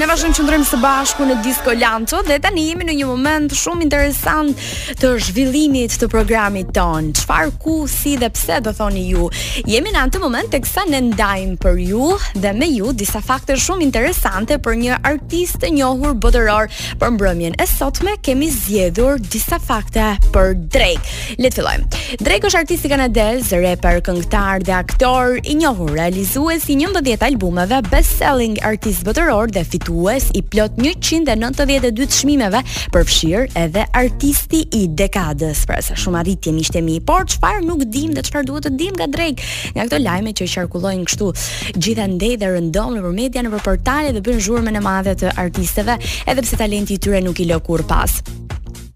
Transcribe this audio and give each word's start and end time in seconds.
Ne 0.00 0.06
vazhdojmë 0.08 0.42
ndrojmë 0.46 0.64
së 0.68 0.78
bashku 0.80 1.24
në 1.28 1.34
Disco 1.44 1.72
Lanto 1.76 2.22
dhe 2.24 2.38
tani 2.40 2.62
jemi 2.70 2.86
në 2.88 2.92
një 3.02 3.06
moment 3.10 3.52
shumë 3.52 3.84
interesant 3.84 4.56
të 4.96 5.10
zhvillimit 5.26 5.96
të 6.00 6.06
programit 6.08 6.70
ton. 6.72 7.10
Çfarë 7.18 7.50
ku, 7.60 7.74
si 7.90 8.14
dhe 8.16 8.30
pse 8.32 8.62
do 8.64 8.72
thoni 8.78 9.02
ju? 9.10 9.26
Jemi 9.68 9.92
në 9.92 10.06
atë 10.06 10.22
moment 10.22 10.48
teksa 10.54 10.86
ne 10.88 11.02
ndajmë 11.10 11.58
për 11.60 11.82
ju 11.90 12.06
dhe 12.40 12.52
me 12.56 12.70
ju 12.78 12.94
disa 12.96 13.20
fakte 13.20 13.58
shumë 13.60 13.84
interesante 13.90 14.56
për 14.64 14.78
një 14.84 14.96
artist 15.10 15.58
të 15.60 15.74
njohur 15.76 16.16
botëror 16.24 16.72
për 17.02 17.12
mbrëmjen 17.18 17.58
e 17.60 17.68
sotme 17.68 18.16
kemi 18.24 18.48
zgjedhur 18.56 19.20
disa 19.26 19.60
fakte 19.60 20.14
për 20.32 20.54
Drake. 20.72 21.12
Le 21.36 21.52
të 21.52 21.60
fillojmë. 21.60 21.90
Drake 22.24 22.48
është 22.48 22.62
artisti 22.64 22.94
kanadez, 22.94 23.52
rapper, 23.60 24.00
këngëtar 24.08 24.64
dhe 24.64 24.78
aktor 24.80 25.36
i 25.44 25.60
njohur, 25.60 25.92
realizues 25.92 26.70
i 26.72 26.80
11 26.86 27.28
albumeve, 27.32 27.84
best-selling 27.92 28.56
artist 28.64 29.04
botëror 29.04 29.52
dhe 29.52 29.66
ues 29.90 30.26
i 30.38 30.42
plot 30.42 30.72
192 30.78 32.06
çmimeve 32.08 32.60
përfshir 32.94 33.48
edhe 33.58 33.84
artisti 33.94 34.62
i 34.78 34.86
dekadës. 34.98 35.64
Pra 35.68 35.80
sa 35.84 35.96
shumë 35.98 36.20
arritje 36.22 36.54
nishemi 36.54 36.96
i 36.98 37.02
por 37.06 37.26
çfarë 37.30 37.64
nuk 37.66 37.84
dim 37.92 38.14
dhe 38.16 38.24
çfarë 38.26 38.48
duhet 38.48 38.66
të 38.68 38.74
dim 38.80 38.94
nga 38.98 39.08
drejt 39.12 39.42
nga 39.74 39.86
këto 39.88 40.02
lajme 40.04 40.32
që 40.40 40.48
qarkullojnë 40.54 41.08
kështu 41.10 41.32
gjithandej 41.76 42.36
dhe 42.40 42.52
rëndon 42.54 42.94
nëpër 42.98 43.16
media 43.20 43.44
nëpër 43.46 43.64
portale 43.66 44.14
dhe 44.16 44.22
bën 44.26 44.40
zhurmën 44.46 44.78
e 44.80 44.84
madhe 44.84 45.16
të 45.24 45.34
artisteve 45.38 45.98
edhe 46.28 46.46
pse 46.46 46.60
talenti 46.62 46.96
i 46.98 47.02
tyre 47.02 47.22
nuk 47.26 47.42
i 47.44 47.50
lë 47.50 47.60
kur 47.66 47.82
pas. 47.88 48.20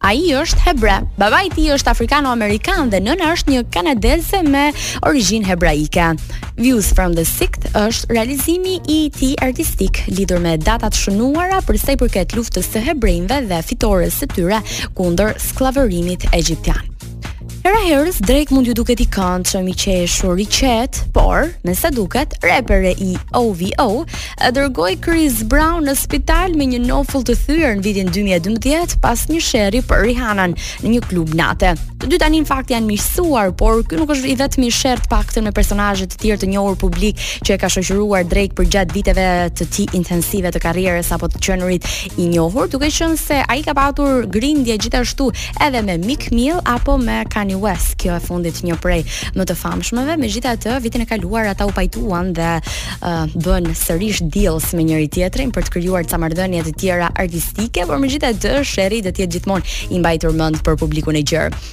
A 0.05 0.11
i 0.13 0.35
është 0.37 0.59
hebre, 0.67 0.99
baba 1.17 1.39
i 1.47 1.49
ti 1.49 1.63
është 1.73 1.89
afrikano-amerikan 1.95 2.91
dhe 2.93 2.99
nëna 3.07 3.31
është 3.33 3.55
një 3.55 3.63
kanadese 3.73 4.43
me 4.45 4.67
origin 5.09 5.47
hebraike. 5.49 6.11
Views 6.61 6.91
from 6.93 7.17
the 7.17 7.25
Sixth 7.25 7.71
është 7.87 8.13
realizimi 8.13 8.77
i 8.85 9.01
ti 9.17 9.33
artistik, 9.49 10.03
lidur 10.13 10.45
me 10.45 10.59
datat 10.61 10.93
shënuara 10.95 11.63
për 11.65 11.81
sej 11.87 11.97
përket 12.05 12.37
luftës 12.37 12.69
të 12.77 12.85
hebrejnve 12.91 13.41
dhe 13.49 13.65
fitore 13.65 14.13
së 14.19 14.29
tyre 14.37 14.61
kunder 14.93 15.33
sklaverimit 15.41 16.29
egyptian. 16.37 16.93
Era 17.65 17.79
herës 17.81 18.19
Drake 18.21 18.53
mund 18.53 18.67
ju 18.69 18.75
duket 18.77 19.01
i 19.01 19.07
këndshëm 19.09 19.71
i 19.73 19.75
qeshur, 19.81 20.37
i 20.37 20.45
qet, 20.53 20.99
por 21.17 21.47
nëse 21.65 21.89
duket 21.97 22.35
repere 22.45 22.91
i 23.01 23.15
OVO 23.33 23.71
e 24.37 24.51
dërgoi 24.53 24.99
Chris 25.01 25.39
Brown 25.49 25.87
në 25.89 25.95
spital 25.97 26.53
me 26.61 26.67
një 26.75 26.83
nofull 26.85 27.25
të 27.25 27.39
thyer 27.47 27.73
në 27.79 27.85
vitin 27.87 28.13
2012 28.13 28.99
pas 29.01 29.23
një 29.33 29.41
sheri 29.47 29.81
për 29.89 30.05
Rihanna 30.11 30.45
në 30.53 30.93
një 30.93 31.01
klub 31.09 31.33
nate. 31.39 31.71
Të 32.05 32.11
dy 32.13 32.19
tani 32.21 32.43
në 32.43 32.51
fakt 32.51 32.69
janë 32.75 32.85
miqësuar, 32.91 33.55
por 33.57 33.81
ky 33.89 33.97
nuk 33.97 34.13
është 34.13 34.29
i 34.35 34.37
vetmi 34.43 34.69
sherr 34.69 35.01
të 35.01 35.09
paktën 35.15 35.49
me 35.49 35.55
personazhe 35.57 36.05
të 36.13 36.19
tjerë 36.21 36.43
të 36.43 36.51
njohur 36.53 36.77
publik 36.77 37.17
që 37.49 37.55
e 37.57 37.61
ka 37.65 37.71
shoqëruar 37.73 38.29
Drake 38.29 38.53
për 38.61 38.69
gjatë 38.77 38.99
viteve 38.99 39.25
të 39.63 39.71
tij 39.79 39.87
intensive 40.03 40.53
të 40.53 40.61
karrierës 40.67 41.15
apo 41.17 41.33
të 41.33 41.41
qënërit 41.49 41.89
i 42.21 42.29
njohur, 42.37 42.69
duke 42.69 42.93
qenë 42.93 43.17
se 43.17 43.41
ai 43.49 43.65
ka 43.65 43.73
patur 43.79 44.27
grindje 44.29 44.77
gjithashtu 44.85 45.31
edhe 45.65 45.81
me 45.89 45.97
Mick 46.05 46.29
Mill 46.37 46.61
apo 46.61 46.99
me 47.01 47.23
Kanye 47.33 47.54
Kanye 47.55 47.63
West. 47.63 47.97
Kjo 47.97 48.17
e 48.17 48.21
fundit 48.21 48.59
një 48.67 48.77
prej 48.83 49.03
më 49.35 49.45
të 49.49 49.55
famshmeve. 49.57 50.17
Megjithatë, 50.21 50.77
vitin 50.85 51.03
e 51.05 51.07
kaluar 51.09 51.49
ata 51.51 51.67
u 51.69 51.73
pajtuan 51.75 52.33
dhe 52.37 52.49
uh, 52.61 53.29
bën 53.35 53.69
sërish 53.77 54.23
deals 54.35 54.73
me 54.75 54.85
njëri 54.89 55.09
tjetrin 55.09 55.53
për 55.55 55.67
të 55.69 55.75
krijuar 55.77 56.07
ca 56.09 56.19
marrëdhënie 56.19 56.65
të 56.67 56.73
tjera 56.81 57.13
artistike, 57.19 57.87
por 57.87 58.01
megjithatë, 58.03 58.57
Sherry 58.65 59.01
do 59.05 59.11
të 59.13 59.25
jetë 59.25 59.39
gjithmonë 59.39 59.67
i 59.95 60.01
mbajtur 60.03 60.35
mend 60.37 60.61
për 60.67 60.79
publikun 60.81 61.17
e 61.17 61.23
gjerë. 61.25 61.65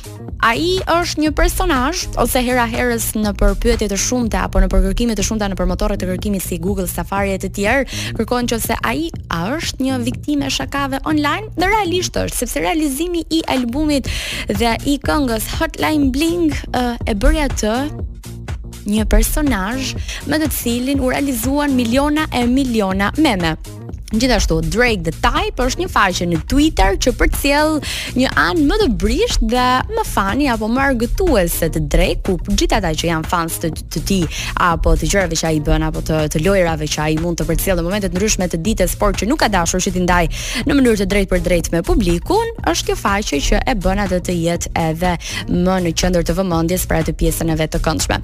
Ai 0.45 0.79
është 0.89 1.21
një 1.21 1.29
personazh 1.37 2.07
ose 2.19 2.41
hera 2.41 2.63
herës 2.69 3.11
në 3.13 3.35
përpyetje 3.37 3.87
të 3.91 3.97
shumta 4.01 4.45
apo 4.47 4.61
në 4.61 4.69
përkërkime 4.71 5.13
të 5.17 5.21
shumta 5.25 5.45
në 5.51 5.57
përmotorët 5.57 5.99
të 6.01 6.07
kërkimit 6.09 6.41
si 6.41 6.57
Google, 6.61 6.87
Safari 6.89 7.35
e 7.35 7.39
të 7.41 7.49
tjerë, 7.57 7.97
kërkojnë 8.17 8.49
që 8.49 8.57
se 8.63 8.77
ai 8.87 9.11
a 9.33 9.41
është 9.57 9.85
një 9.85 9.99
viktimë 10.07 10.49
shakave 10.53 11.01
online, 11.09 11.49
ndërsa 11.57 11.69
realisht 11.73 12.17
është, 12.23 12.37
sepse 12.41 12.61
realizimi 12.63 13.21
i 13.33 13.39
albumit 13.53 14.09
dhe 14.51 14.73
i 14.91 14.97
këngës 15.01 15.47
Hot 15.59 15.70
Pak 15.71 15.79
Lime 15.81 16.11
Bling 16.11 16.43
uh, 16.75 16.97
e 17.05 17.13
bëri 17.15 17.39
atë 17.47 17.75
një 18.91 19.05
personazh 19.07 19.93
me 20.27 20.39
të 20.41 20.49
cilin 20.51 20.99
u 20.99 21.09
realizuan 21.13 21.71
miliona 21.77 22.27
e 22.35 22.43
miliona 22.49 23.07
meme. 23.23 23.55
Gjithashtu 24.11 24.61
Drake 24.61 25.03
the 25.03 25.11
Type 25.21 25.59
është 25.63 25.79
një 25.81 25.87
faqe 25.93 26.25
në 26.27 26.39
Twitter 26.51 26.97
që 26.99 27.13
përcjell 27.15 27.77
një 28.19 28.31
anë 28.43 28.65
më 28.67 28.77
të 28.81 28.87
brisht 28.99 29.43
dhe 29.53 29.65
më 29.95 30.03
fani 30.07 30.49
apo 30.51 30.67
më 30.67 30.81
argëtuese 30.83 31.69
të 31.71 31.79
Drake, 31.91 32.23
ku 32.27 32.35
gjithataj 32.59 32.91
që 32.99 33.07
janë 33.07 33.29
fans 33.31 33.55
të 33.63 33.69
të 33.95 34.01
tij 34.09 34.41
apo 34.67 34.97
të 34.99 35.07
gjërave 35.13 35.37
që 35.39 35.47
ai 35.53 35.61
bën 35.63 35.85
apo 35.87 36.03
të 36.09 36.19
të 36.33 36.41
lojrave 36.43 36.89
që 36.91 37.01
ai 37.05 37.15
mund 37.23 37.39
të 37.39 37.47
përcjellë 37.47 37.79
në 37.79 37.85
momentet 37.87 38.11
të 38.11 38.19
ndryshme 38.19 38.47
të 38.51 38.59
ditës, 38.65 38.95
por 38.99 39.15
që 39.15 39.29
nuk 39.31 39.39
ka 39.45 39.49
dashur 39.53 39.81
që 39.85 39.93
t'i 39.95 40.03
ndaj 40.03 40.25
në 40.67 40.77
mënyrë 40.77 40.99
të 41.01 41.07
drejtë 41.13 41.31
për 41.31 41.43
drejt 41.47 41.69
me 41.77 41.83
publikun, 41.91 42.51
është 42.71 42.89
kjo 42.91 42.97
faqe 42.99 43.39
që 43.47 43.61
e 43.63 43.75
bën 43.85 44.03
atë 44.09 44.19
të 44.27 44.35
jetë 44.43 44.73
edhe 44.89 45.13
më 45.53 45.77
në 45.87 45.93
qendër 46.01 46.27
të 46.27 46.35
vëmendjes 46.41 46.83
për 46.91 47.05
atë 47.05 47.15
pjesën 47.21 47.55
e 47.55 47.55
vetë 47.63 47.77
të 47.77 47.81
këndshme. 47.87 48.19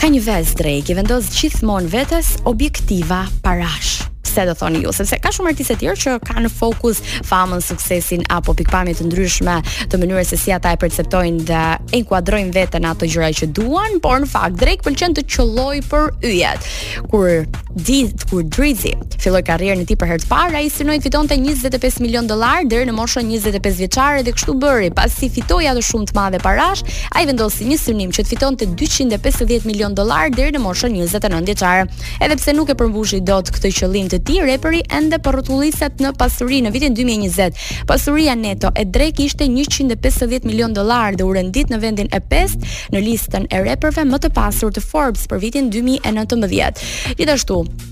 Ka 0.00 0.08
një 0.08 0.22
vez, 0.24 0.54
Drake, 0.56 0.88
i 0.88 0.96
vendos 0.96 1.28
gjithmonë 1.36 1.92
vetes 1.92 2.38
objektiva 2.48 3.26
parash 3.44 3.98
pse 4.30 4.46
do 4.46 4.54
thoni 4.54 4.80
ju, 4.82 4.92
sepse 4.94 5.18
ka 5.22 5.32
shumë 5.34 5.52
artiste 5.52 5.74
të 5.76 5.82
tjerë 5.86 6.00
që 6.04 6.14
kanë 6.28 6.50
fokus 6.54 7.00
famën, 7.26 7.62
suksesin 7.64 8.22
apo 8.32 8.54
pikpamje 8.58 8.94
të 9.00 9.06
ndryshme 9.08 9.56
të 9.90 10.00
mënyrës 10.02 10.32
se 10.34 10.38
si 10.40 10.54
ata 10.54 10.72
e 10.74 10.78
perceptojnë 10.80 11.42
dhe 11.50 11.62
e 11.90 12.00
inkuadrojnë 12.02 12.54
veten 12.54 12.86
ato 12.88 13.08
gjëra 13.10 13.32
që 13.42 13.48
duan, 13.56 13.98
por 14.04 14.22
në 14.24 14.30
fakt 14.32 14.60
Drake 14.62 14.86
pëlqen 14.86 15.16
të 15.18 15.26
qelloj 15.34 15.76
për 15.90 16.08
yjet. 16.30 16.70
Kur 17.10 17.26
ditë 17.70 18.26
kur 18.30 18.42
Drizzy 18.50 18.90
filloi 19.20 19.42
karrierën 19.46 19.82
e 19.82 19.84
tij 19.86 19.96
për 20.00 20.08
herë 20.10 20.22
të 20.24 20.28
parë, 20.30 20.54
ai 20.62 20.68
synoi 20.72 20.96
të 20.98 21.04
fitonte 21.06 21.36
25 21.38 22.00
milion 22.02 22.26
dollar 22.26 22.64
deri 22.66 22.86
në 22.88 22.94
moshën 22.96 23.28
25 23.30 23.76
vjeçare 23.78 24.22
dhe 24.24 24.32
kështu 24.34 24.54
bëri. 24.58 24.88
Pasi 24.96 25.28
fitoi 25.30 25.68
atë 25.70 25.82
shumë 25.86 26.08
të 26.08 26.16
madhe 26.16 26.40
parash, 26.42 26.80
ai 27.14 27.26
vendosi 27.28 27.66
një 27.68 27.76
synim 27.78 28.10
që 28.16 28.24
të 28.24 28.30
fitonte 28.32 28.66
250 28.80 29.66
milion 29.68 29.94
dollar 29.94 30.30
deri 30.34 30.54
në 30.56 30.62
moshën 30.64 30.96
29 30.96 31.42
vjeçare. 31.50 31.84
Edhe 32.24 32.38
pse 32.40 32.54
nuk 32.56 32.72
e 32.74 32.78
përmbushi 32.80 33.20
dot 33.28 33.52
këtë 33.54 33.72
qëllim 33.78 34.08
të 34.14 34.20
tij, 34.26 34.40
reperi 34.48 34.80
ende 34.98 35.18
po 35.20 35.34
rrotulliset 35.36 36.00
në 36.02 36.14
pasuri 36.18 36.62
në 36.64 36.72
vitin 36.74 36.96
2020. 36.98 37.84
Pasuria 37.86 38.34
neto 38.34 38.72
e 38.74 38.84
Drake 38.88 39.22
ishte 39.28 39.44
150 39.48 40.48
milion 40.48 40.72
dollar 40.74 41.14
dhe 41.16 41.28
u 41.28 41.32
rendit 41.36 41.68
në 41.70 41.80
vendin 41.84 42.08
e 42.10 42.20
5 42.32 42.58
në 42.96 43.04
listën 43.04 43.46
e 43.52 43.62
reperve 43.68 44.08
më 44.10 44.22
të 44.24 44.32
pasur 44.36 44.72
të 44.72 44.80
Forbes 44.82 45.28
për 45.30 45.40
vitin 45.44 45.70
2019. 45.70 46.88
Gjithashtu 47.20 47.59
Cool 47.66 47.89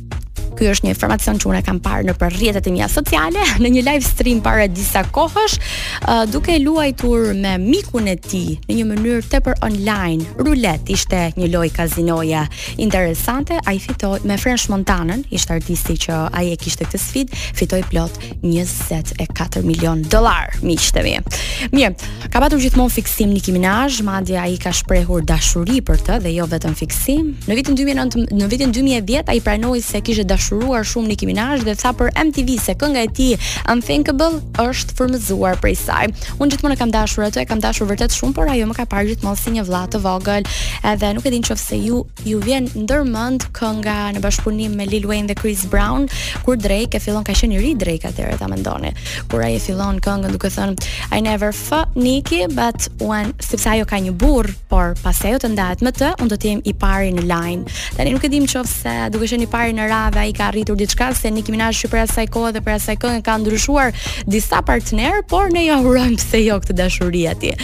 Ky 0.59 0.67
është 0.73 0.89
një 0.89 0.91
informacion 0.93 1.37
që 1.39 1.47
unë 1.53 1.59
kam 1.63 1.79
parë 1.83 2.07
në 2.09 2.13
për 2.19 2.35
rrjetet 2.35 2.67
e 2.67 2.71
mia 2.75 2.89
sociale, 2.91 3.43
në 3.63 3.71
një 3.77 3.83
live 3.87 4.03
stream 4.03 4.39
para 4.43 4.65
disa 4.67 5.05
kohësh, 5.15 5.55
uh, 6.11 6.23
duke 6.27 6.57
luajtur 6.59 7.29
me 7.39 7.53
mikun 7.63 8.09
e 8.11 8.17
tij 8.19 8.57
në 8.67 8.77
një 8.81 8.87
mënyrë 8.89 9.21
tepër 9.31 9.61
online. 9.63 10.27
Rulet 10.43 10.91
ishte 10.91 11.21
një 11.39 11.51
lojë 11.53 11.71
kazinoja 11.77 12.41
interesante, 12.83 13.61
ai 13.71 13.79
fitoi 13.83 14.19
me 14.27 14.35
French 14.43 14.67
Montana, 14.73 15.21
ishte 15.31 15.55
artisti 15.61 15.95
që 16.09 16.17
ai 16.35 16.49
e 16.57 16.59
kishte 16.59 16.89
këtë 16.89 17.01
sfidë, 17.05 17.41
fitoi 17.61 17.81
plot 17.93 18.19
24 18.43 19.63
milion 19.67 20.03
dollar, 20.11 20.51
miqtë 20.67 21.07
mi. 21.07 21.15
Mirë, 21.77 21.93
ka 22.35 22.43
patur 22.43 22.59
gjithmonë 22.65 22.97
fiksim 22.97 23.31
Nicki 23.31 23.55
Minaj, 23.55 24.01
madje 24.07 24.41
ai 24.43 24.59
ka 24.59 24.75
shprehur 24.75 25.23
dashuri 25.27 25.79
për 25.87 26.03
të 26.11 26.19
dhe 26.27 26.35
jo 26.41 26.51
vetëm 26.51 26.75
fiksim. 26.83 27.31
Në 27.47 27.61
vitin 27.63 27.79
2019, 27.79 28.27
në 28.43 28.51
vitin 28.57 28.75
2010 28.75 29.35
ai 29.37 29.39
pranoi 29.47 29.83
se 29.87 30.03
kishte 30.03 30.27
dashur 30.27 30.47
dashuruar 30.49 30.81
shumë 30.87 31.09
Nicki 31.13 31.27
Minaj 31.29 31.61
dhe 31.67 31.75
tha 31.77 31.91
për 31.93 32.09
MTV 32.17 32.57
se 32.63 32.73
kënga 32.81 33.03
e 33.05 33.09
tij 33.13 33.37
Unthinkable 33.69 34.41
është 34.59 34.95
furmëzuar 34.97 35.59
prej 35.61 35.75
saj. 35.77 36.09
Unë 36.41 36.53
gjithmonë 36.55 36.77
kam 36.81 36.91
dashur 36.95 37.25
atë, 37.27 37.45
kam 37.51 37.61
dashur 37.61 37.87
vërtet 37.91 38.13
shumë, 38.17 38.33
por 38.35 38.49
ajo 38.49 38.69
më 38.71 38.77
ka 38.79 38.87
parë 38.89 39.11
gjithmonë 39.13 39.37
si 39.41 39.53
një 39.57 39.65
vëlla 39.69 39.83
të 39.93 40.01
vogël. 40.05 40.47
Edhe 40.89 41.11
nuk 41.19 41.27
e 41.29 41.33
din 41.35 41.45
nëse 41.49 41.77
ju 41.85 41.99
ju 42.25 42.41
vjen 42.47 42.69
ndërmend 42.85 43.49
kënga 43.57 43.97
në 44.17 44.23
bashkëpunim 44.25 44.77
me 44.79 44.87
Lil 44.89 45.07
Wayne 45.11 45.29
dhe 45.29 45.37
Chris 45.39 45.67
Brown 45.71 46.09
kur 46.47 46.57
Drake 46.57 46.97
e 46.97 47.03
fillon 47.03 47.25
ka 47.27 47.35
qenë 47.37 47.59
i 47.59 47.61
ri 47.61 47.75
Drake 47.77 48.09
atëherë 48.09 48.39
ta 48.41 48.49
mendoni. 48.49 48.93
Kur 49.31 49.43
ai 49.45 49.55
e 49.59 49.63
fillon 49.63 50.01
këngën 50.01 50.33
duke 50.33 50.51
thënë 50.51 50.89
I 51.13 51.21
never 51.21 51.53
fuck 51.53 51.93
Nicki 51.97 52.47
but 52.55 52.89
when 53.05 53.33
sepse 53.45 53.69
ajo 53.71 53.85
ka 53.85 54.01
një 54.01 54.17
burr, 54.17 54.49
por 54.73 54.95
pas 55.05 55.21
ajo 55.29 55.43
të 55.45 55.53
ndahet 55.55 55.85
me 55.85 55.93
të, 55.93 56.15
unë 56.23 56.33
do 56.33 56.39
të 56.41 56.53
jem 56.53 56.65
i 56.65 56.75
pari 56.75 57.13
në 57.15 57.27
line. 57.29 57.69
Tani 57.97 58.15
nuk 58.17 58.25
e 58.25 58.33
dim 58.33 58.47
nëse 58.49 58.95
duke 59.13 59.29
qenë 59.35 59.49
i 59.49 59.51
pari 59.51 59.77
në 59.77 59.89
radhë 59.93 60.23
ai 60.25 60.33
ka 60.39 60.45
arritur 60.51 60.77
diçka 60.79 61.11
se 61.19 61.31
Nicki 61.35 61.53
Minaj 61.55 61.83
që 61.83 61.91
për 61.93 62.05
asaj 62.07 62.29
kohë 62.35 62.55
dhe 62.57 62.63
për 62.67 62.77
asaj 62.79 62.97
këngë 63.03 63.25
ka 63.27 63.35
ndryshuar 63.43 63.91
disa 64.31 64.63
partner, 64.69 65.21
por 65.31 65.51
ne 65.55 65.67
ja 65.67 65.81
urojmë 65.83 66.21
pse 66.23 66.45
jo 66.47 66.61
këtë 66.63 66.79
dashuri 66.79 67.27
atje. 67.35 67.57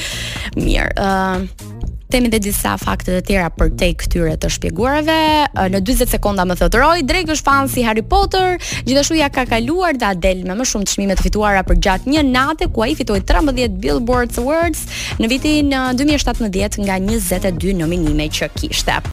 Mirë, 0.58 0.90
ë 0.90 1.06
uh, 1.06 1.70
Temi 2.14 2.28
dhe 2.30 2.38
disa 2.38 2.76
fakte 2.78 3.10
të 3.16 3.22
tjera 3.26 3.46
për 3.50 3.70
te 3.80 3.86
këtyre 3.98 4.34
të 4.38 4.46
shpjeguarve 4.54 5.14
Në 5.72 5.80
20 5.88 6.10
sekonda 6.12 6.44
më 6.46 6.54
thotë 6.60 6.78
Roy 6.82 7.00
Drake 7.08 7.32
është 7.34 7.42
fan 7.48 7.70
si 7.72 7.82
Harry 7.82 8.04
Potter 8.06 8.60
Gjithashtu 8.86 9.16
ja 9.18 9.26
ka 9.34 9.42
kaluar 9.50 9.96
dhe 9.98 10.12
Adele 10.12 10.44
me 10.46 10.54
më 10.60 10.66
shumë 10.68 10.86
të 10.92 11.16
të 11.16 11.24
fituara 11.24 11.64
për 11.66 11.80
gjatë 11.88 12.12
një 12.14 12.22
nate 12.28 12.68
ku 12.76 12.84
i 12.86 12.94
fitoj 12.94 13.18
13 13.30 13.80
Billboard 13.82 14.36
Awards 14.38 14.84
në 15.18 15.30
vitin 15.32 15.72
2017 15.74 16.84
nga 16.86 17.00
22 17.02 17.74
nominime 17.82 18.28
që 18.30 18.52
kishte 18.60 19.00